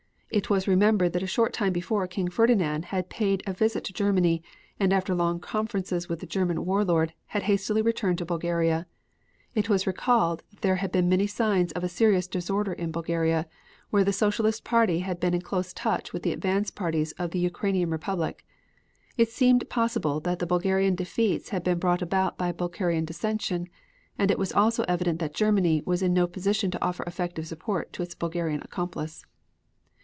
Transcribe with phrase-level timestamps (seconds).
[0.33, 3.91] It was remembered that a short time before King Ferdinand had paid a visit to
[3.91, 4.41] Germany,
[4.79, 8.87] and after long conferences with the German War Lord, had hastily returned to Bulgaria.
[9.55, 13.45] It was recalled that there had been many signs of serious disorder in Bulgaria,
[13.89, 17.39] where the Socialist party had been in close touch with the advance parties in the
[17.39, 18.45] Ukrainian Republic.
[19.17, 23.67] It seemed possible that the Bulgarian defeats had been brought about by Bulgarian dissension
[24.17, 27.91] and it was also evident that Germany was in no position to offer effective support
[27.91, 29.25] to its Bulgarian accomplice.